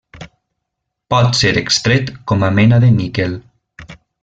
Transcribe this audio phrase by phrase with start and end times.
[1.13, 3.37] Pot ser extret com a mena de níquel.